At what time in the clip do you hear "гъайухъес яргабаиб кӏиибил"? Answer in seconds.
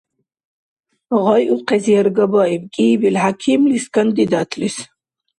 1.23-3.15